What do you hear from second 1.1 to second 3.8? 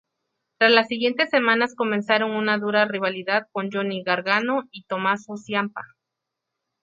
semanas, comenzaron una dura rivalidad con